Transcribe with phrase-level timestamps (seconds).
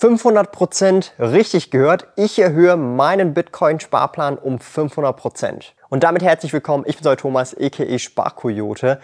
[0.00, 2.06] 500% richtig gehört.
[2.14, 5.72] Ich erhöhe meinen Bitcoin-Sparplan um 500%.
[5.88, 6.84] Und damit herzlich willkommen.
[6.86, 7.98] Ich bin Sol Thomas, a.k.a.
[7.98, 9.00] Sparkoyote.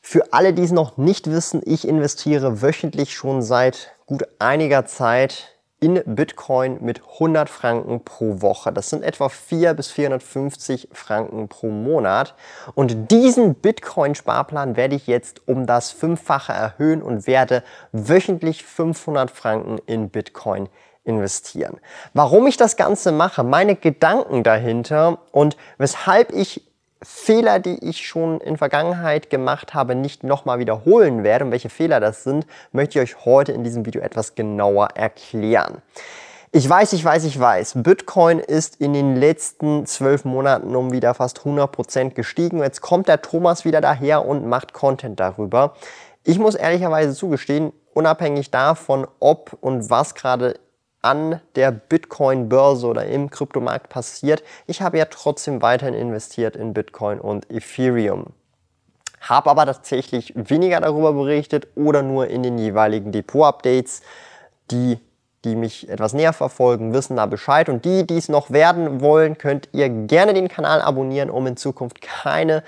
[0.00, 5.51] Für alle, die es noch nicht wissen, ich investiere wöchentlich schon seit gut einiger Zeit
[5.82, 8.72] in Bitcoin mit 100 Franken pro Woche.
[8.72, 12.34] Das sind etwa 4 bis 450 Franken pro Monat.
[12.74, 19.78] Und diesen Bitcoin-Sparplan werde ich jetzt um das Fünffache erhöhen und werde wöchentlich 500 Franken
[19.86, 20.68] in Bitcoin
[21.02, 21.80] investieren.
[22.14, 26.71] Warum ich das Ganze mache, meine Gedanken dahinter und weshalb ich
[27.02, 32.00] Fehler, die ich schon in Vergangenheit gemacht habe, nicht nochmal wiederholen werde und welche Fehler
[32.00, 35.82] das sind, möchte ich euch heute in diesem Video etwas genauer erklären.
[36.54, 41.14] Ich weiß, ich weiß, ich weiß, Bitcoin ist in den letzten zwölf Monaten um wieder
[41.14, 42.58] fast 100% gestiegen.
[42.58, 45.74] Jetzt kommt der Thomas wieder daher und macht Content darüber.
[46.24, 50.60] Ich muss ehrlicherweise zugestehen, unabhängig davon, ob und was gerade
[51.02, 54.42] an der Bitcoin-Börse oder im Kryptomarkt passiert.
[54.66, 58.26] Ich habe ja trotzdem weiterhin investiert in Bitcoin und Ethereum.
[59.20, 64.02] Habe aber tatsächlich weniger darüber berichtet oder nur in den jeweiligen Depot-Updates.
[64.70, 64.98] Die,
[65.44, 67.68] die mich etwas näher verfolgen, wissen da Bescheid.
[67.68, 71.56] Und die, die es noch werden wollen, könnt ihr gerne den Kanal abonnieren, um in
[71.56, 72.62] Zukunft keine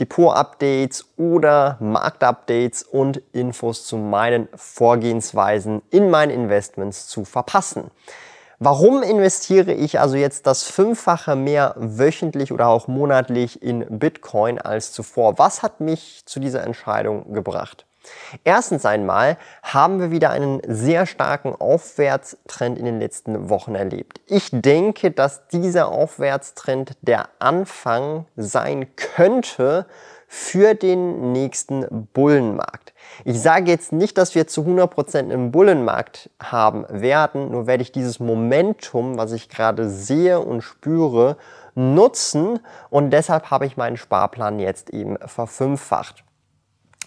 [0.00, 7.90] Depot-Updates oder Markt-Updates und Infos zu meinen Vorgehensweisen in meinen Investments zu verpassen.
[8.58, 14.92] Warum investiere ich also jetzt das Fünffache mehr wöchentlich oder auch monatlich in Bitcoin als
[14.92, 15.38] zuvor?
[15.38, 17.84] Was hat mich zu dieser Entscheidung gebracht?
[18.44, 24.20] Erstens einmal haben wir wieder einen sehr starken Aufwärtstrend in den letzten Wochen erlebt.
[24.26, 29.86] Ich denke, dass dieser Aufwärtstrend der Anfang sein könnte
[30.28, 32.92] für den nächsten Bullenmarkt.
[33.24, 37.92] Ich sage jetzt nicht, dass wir zu 100% im Bullenmarkt haben werden, nur werde ich
[37.92, 41.36] dieses Momentum, was ich gerade sehe und spüre,
[41.74, 42.58] nutzen
[42.90, 46.25] und deshalb habe ich meinen Sparplan jetzt eben verfünffacht.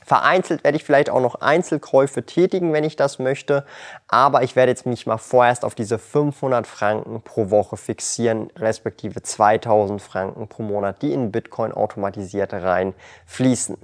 [0.10, 3.64] Vereinzelt werde ich vielleicht auch noch Einzelkäufe tätigen, wenn ich das möchte.
[4.08, 9.22] Aber ich werde jetzt mich mal vorerst auf diese 500 Franken pro Woche fixieren, respektive
[9.22, 13.78] 2000 Franken pro Monat, die in Bitcoin automatisiert reinfließen.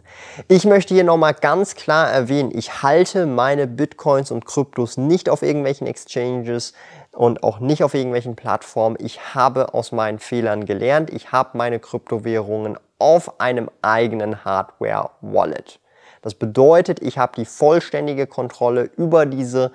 [0.47, 5.43] Ich möchte hier nochmal ganz klar erwähnen, ich halte meine Bitcoins und Kryptos nicht auf
[5.43, 6.73] irgendwelchen Exchanges
[7.11, 8.97] und auch nicht auf irgendwelchen Plattformen.
[8.99, 11.11] Ich habe aus meinen Fehlern gelernt.
[11.11, 15.79] Ich habe meine Kryptowährungen auf einem eigenen Hardware-Wallet.
[16.25, 19.71] Das bedeutet, ich habe die vollständige Kontrolle über diese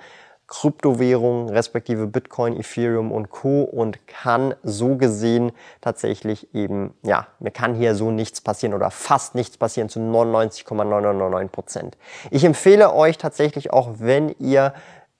[0.47, 3.61] Kryptowährungen, respektive Bitcoin, Ethereum und Co.
[3.61, 9.33] und kann so gesehen tatsächlich eben, ja, mir kann hier so nichts passieren oder fast
[9.33, 11.97] nichts passieren zu 99,999 Prozent.
[12.31, 14.73] Ich empfehle euch tatsächlich auch, wenn ihr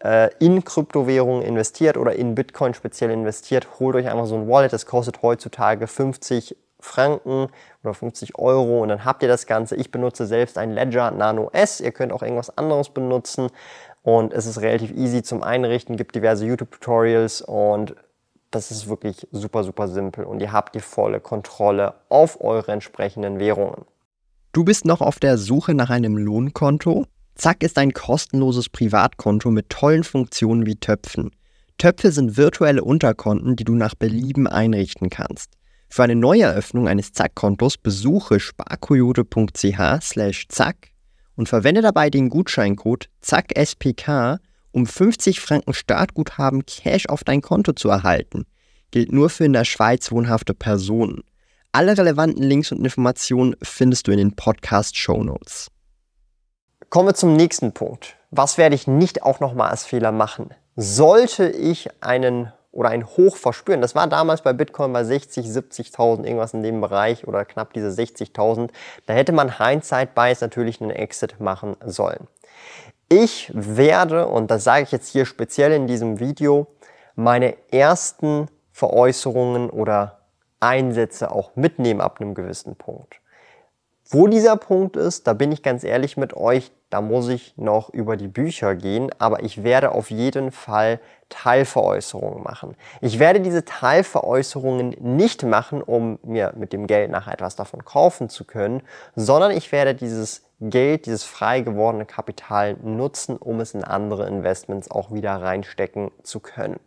[0.03, 4.73] äh, in Kryptowährungen investiert oder in Bitcoin speziell investiert, holt euch einfach so ein Wallet.
[4.73, 7.47] Das kostet heutzutage 50 Franken
[7.83, 9.75] oder 50 Euro und dann habt ihr das Ganze.
[9.75, 11.79] Ich benutze selbst ein Ledger Nano S.
[11.79, 13.49] Ihr könnt auch irgendwas anderes benutzen
[14.03, 17.95] und es ist relativ easy zum Einrichten, gibt diverse YouTube-Tutorials und
[18.49, 23.39] das ist wirklich super, super simpel und ihr habt die volle Kontrolle auf eure entsprechenden
[23.39, 23.85] Währungen.
[24.51, 27.05] Du bist noch auf der Suche nach einem Lohnkonto?
[27.35, 31.31] Zack ist ein kostenloses Privatkonto mit tollen Funktionen wie Töpfen.
[31.77, 35.49] Töpfe sind virtuelle Unterkonten, die du nach Belieben einrichten kannst.
[35.93, 40.91] Für eine Neueröffnung eines Zack-Kontos besuche sparkoyote.ch slash zack
[41.35, 44.39] und verwende dabei den Gutscheincode ZACKSPK,
[44.71, 48.45] um 50 Franken Startguthaben Cash auf dein Konto zu erhalten.
[48.91, 51.25] Gilt nur für in der Schweiz wohnhafte Personen.
[51.73, 55.67] Alle relevanten Links und Informationen findest du in den Podcast-Show Notes.
[56.89, 58.15] Kommen wir zum nächsten Punkt.
[58.29, 60.51] Was werde ich nicht auch nochmal als Fehler machen?
[60.77, 63.81] Sollte ich einen oder ein Hoch verspüren.
[63.81, 67.89] Das war damals bei Bitcoin bei 60, 70.000, irgendwas in dem Bereich oder knapp diese
[67.89, 68.69] 60.000.
[69.05, 72.27] Da hätte man Hindsight Bias natürlich einen Exit machen sollen.
[73.09, 76.67] Ich werde, und das sage ich jetzt hier speziell in diesem Video,
[77.15, 80.19] meine ersten Veräußerungen oder
[80.61, 83.15] Einsätze auch mitnehmen ab einem gewissen Punkt.
[84.09, 87.89] Wo dieser Punkt ist, da bin ich ganz ehrlich mit euch, Da muss ich noch
[87.89, 90.99] über die Bücher gehen, aber ich werde auf jeden Fall
[91.29, 92.75] Teilveräußerungen machen.
[92.99, 98.27] Ich werde diese Teilveräußerungen nicht machen, um mir mit dem Geld nachher etwas davon kaufen
[98.27, 98.83] zu können,
[99.15, 104.91] sondern ich werde dieses Geld, dieses frei gewordene Kapital nutzen, um es in andere Investments
[104.91, 106.81] auch wieder reinstecken zu können.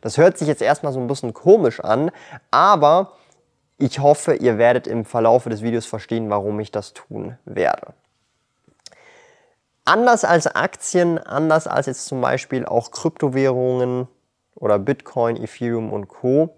[0.00, 2.10] Das hört sich jetzt erstmal so ein bisschen komisch an,
[2.50, 3.12] aber
[3.76, 7.92] ich hoffe, ihr werdet im Verlauf des Videos verstehen, warum ich das tun werde.
[9.86, 14.08] Anders als Aktien, anders als jetzt zum Beispiel auch Kryptowährungen
[14.56, 16.56] oder Bitcoin, Ethereum und Co.,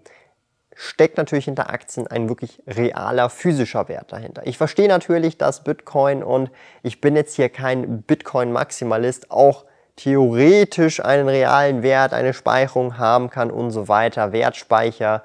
[0.73, 4.47] steckt natürlich hinter Aktien ein wirklich realer physischer Wert dahinter.
[4.47, 6.49] Ich verstehe natürlich, dass Bitcoin und
[6.81, 9.65] ich bin jetzt hier kein Bitcoin-Maximalist, auch
[9.95, 15.23] theoretisch einen realen Wert, eine Speicherung haben kann und so weiter, Wertspeicher,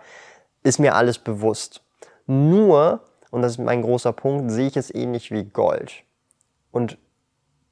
[0.63, 1.81] ist mir alles bewusst.
[2.27, 6.03] Nur, und das ist mein großer Punkt, sehe ich es ähnlich wie Gold.
[6.71, 6.99] Und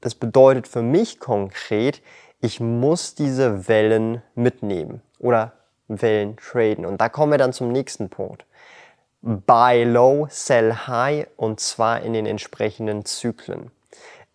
[0.03, 2.01] das bedeutet für mich konkret,
[2.41, 5.53] ich muss diese Wellen mitnehmen oder
[5.87, 6.85] Wellen traden.
[6.85, 8.45] Und da kommen wir dann zum nächsten Punkt.
[9.21, 13.71] Buy low, sell high und zwar in den entsprechenden Zyklen.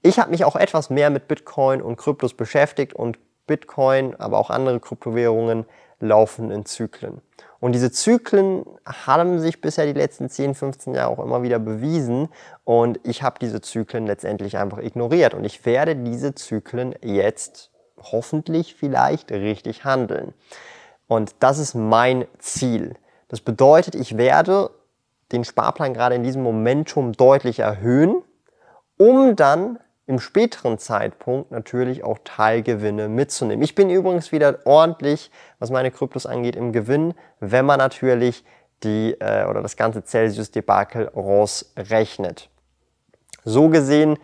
[0.00, 4.48] Ich habe mich auch etwas mehr mit Bitcoin und Kryptos beschäftigt und Bitcoin, aber auch
[4.48, 5.66] andere Kryptowährungen
[6.00, 7.20] laufen in Zyklen.
[7.60, 12.28] Und diese Zyklen haben sich bisher die letzten 10, 15 Jahre auch immer wieder bewiesen.
[12.64, 15.34] Und ich habe diese Zyklen letztendlich einfach ignoriert.
[15.34, 17.70] Und ich werde diese Zyklen jetzt
[18.00, 20.34] hoffentlich vielleicht richtig handeln.
[21.08, 22.94] Und das ist mein Ziel.
[23.28, 24.70] Das bedeutet, ich werde
[25.32, 28.22] den Sparplan gerade in diesem Momentum deutlich erhöhen,
[28.98, 29.78] um dann
[30.08, 33.62] im späteren Zeitpunkt natürlich auch Teilgewinne mitzunehmen.
[33.62, 38.42] Ich bin übrigens wieder ordentlich, was meine Kryptos angeht, im Gewinn, wenn man natürlich
[38.82, 42.48] die äh, oder das ganze Celsius-Debakel rausrechnet.
[43.44, 44.18] So gesehen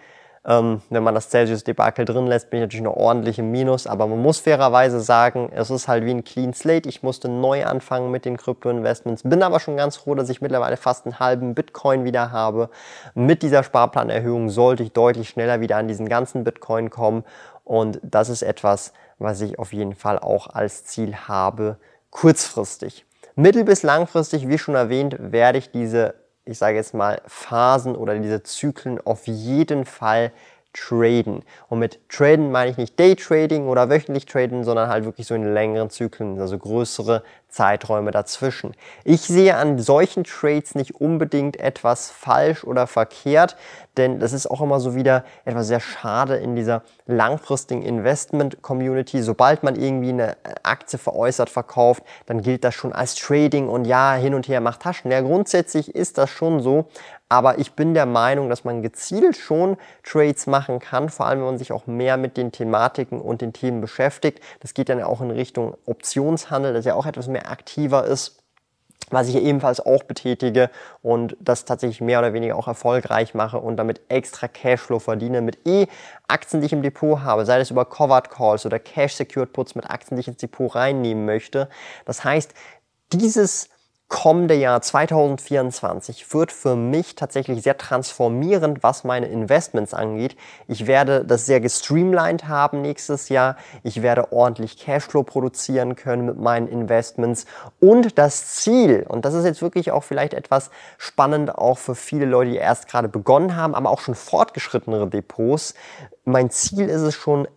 [0.47, 4.07] ähm, wenn man das Celsius-Debakel drin lässt, bin ich natürlich noch ordentlich im Minus, aber
[4.07, 6.89] man muss fairerweise sagen, es ist halt wie ein Clean Slate.
[6.89, 10.77] Ich musste neu anfangen mit den Krypto-Investments, bin aber schon ganz froh, dass ich mittlerweile
[10.77, 12.69] fast einen halben Bitcoin wieder habe.
[13.15, 17.25] Mit dieser Sparplanerhöhung sollte ich deutlich schneller wieder an diesen ganzen Bitcoin kommen
[17.65, 21.79] und das ist etwas, was ich auf jeden Fall auch als Ziel habe,
[22.11, 23.07] kurzfristig.
[23.35, 26.15] Mittel- bis langfristig, wie schon erwähnt, werde ich diese
[26.47, 30.33] ich sage jetzt mal, Phasen oder diese Zyklen auf jeden Fall
[30.75, 31.43] traden.
[31.69, 35.55] Und mit traden meine ich nicht Daytrading oder wöchentlich traden, sondern halt wirklich so in
[35.55, 37.23] längeren Zyklen, also größere
[37.55, 38.75] Zeiträume dazwischen.
[39.05, 43.57] Ich sehe an solchen Trades nicht unbedingt etwas falsch oder verkehrt,
[43.97, 49.23] denn das ist auch immer so wieder etwas sehr schade in dieser langfristigen Investment-Community.
[49.23, 54.15] Sobald man irgendwie eine Aktie veräußert, verkauft, dann gilt das schon als Trading und ja,
[54.15, 55.13] hin und her macht Taschen.
[55.13, 56.87] Ja, grundsätzlich ist das schon so,
[57.29, 61.47] aber ich bin der Meinung, dass man gezielt schon Trades machen kann, vor allem wenn
[61.47, 64.41] man sich auch mehr mit den Thematiken und den Themen beschäftigt.
[64.61, 68.45] Das geht dann auch in Richtung Optionshandel, das ist ja auch etwas mehr aktiver ist
[69.11, 70.71] was ich ebenfalls auch betätige
[71.03, 75.59] und das tatsächlich mehr oder weniger auch erfolgreich mache und damit extra Cashflow verdiene mit
[75.67, 79.75] E-Aktien, die ich im Depot habe, sei es über Covered Calls oder Cash Secured Puts
[79.75, 81.69] mit Aktien, die ich ins Depot reinnehmen möchte.
[82.05, 82.55] Das heißt,
[83.13, 83.69] dieses
[84.09, 90.37] kommende Jahr 2024 wird für mich tatsächlich sehr transformierend, was meine Investments angeht.
[90.69, 93.57] Ich werde das sehr gestreamlined haben nächstes Jahr.
[93.83, 97.47] Ich werde ordentlich Cashflow produzieren können mit meinen Investments.
[97.81, 102.27] Und das Ziel, und das ist jetzt wirklich auch vielleicht etwas spannend auch für viele
[102.27, 105.75] Leute, die erst gerade begonnen haben, aber auch schon fortgeschrittenere Depots.
[106.25, 107.49] Mein Ziel ist es schon,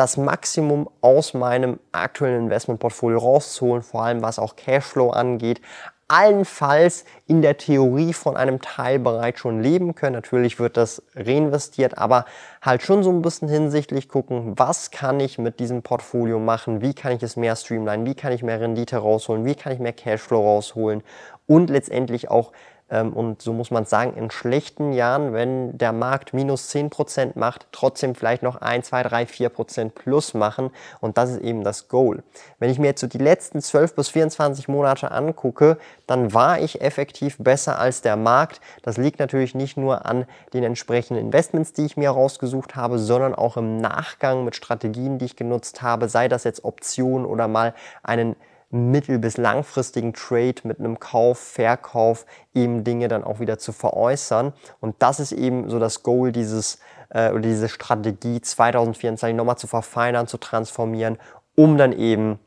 [0.00, 5.60] das Maximum aus meinem aktuellen Investmentportfolio rauszuholen, vor allem was auch Cashflow angeht.
[6.08, 10.14] Allenfalls in der Theorie von einem Teilbereich schon leben können.
[10.14, 12.24] Natürlich wird das reinvestiert, aber
[12.62, 16.94] halt schon so ein bisschen hinsichtlich gucken, was kann ich mit diesem Portfolio machen, wie
[16.94, 19.92] kann ich es mehr streamline, wie kann ich mehr Rendite rausholen, wie kann ich mehr
[19.92, 21.02] Cashflow rausholen
[21.46, 22.52] und letztendlich auch
[22.90, 28.16] und so muss man sagen, in schlechten Jahren, wenn der Markt minus 10% macht, trotzdem
[28.16, 30.70] vielleicht noch 1, 2, 3, 4% plus machen.
[31.00, 32.24] Und das ist eben das Goal.
[32.58, 35.78] Wenn ich mir jetzt so die letzten 12 bis 24 Monate angucke,
[36.08, 38.60] dann war ich effektiv besser als der Markt.
[38.82, 43.36] Das liegt natürlich nicht nur an den entsprechenden Investments, die ich mir rausgesucht habe, sondern
[43.36, 47.72] auch im Nachgang mit Strategien, die ich genutzt habe, sei das jetzt Optionen oder mal
[48.02, 48.34] einen
[48.70, 52.24] mittel- bis langfristigen Trade mit einem Kauf, Verkauf
[52.54, 54.52] eben Dinge dann auch wieder zu veräußern.
[54.80, 56.78] Und das ist eben so das Goal dieses
[57.10, 61.18] äh, oder diese Strategie 2024 nochmal zu verfeinern, zu transformieren,
[61.56, 62.38] um dann eben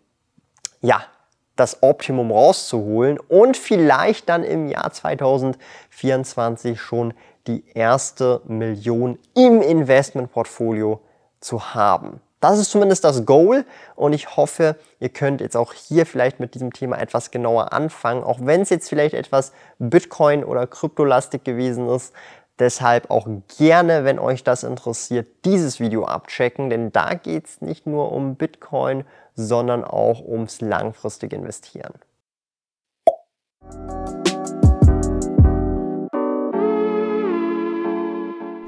[0.82, 1.04] ja
[1.56, 7.14] das Optimum rauszuholen und vielleicht dann im Jahr 2024 schon
[7.46, 11.02] die erste Million im Investmentportfolio
[11.40, 12.22] zu haben.
[12.44, 13.64] Das ist zumindest das Goal
[13.96, 18.22] und ich hoffe, ihr könnt jetzt auch hier vielleicht mit diesem Thema etwas genauer anfangen,
[18.22, 22.14] auch wenn es jetzt vielleicht etwas Bitcoin oder Kryptolastig gewesen ist.
[22.60, 27.88] Deshalb auch gerne, wenn euch das interessiert, dieses Video abchecken, denn da geht es nicht
[27.88, 31.94] nur um Bitcoin, sondern auch ums langfristige Investieren.